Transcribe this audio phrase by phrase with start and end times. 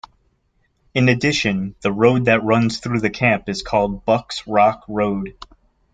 [0.95, 5.37] In addition, the road that runs through the camp is called Buck's Rock Road.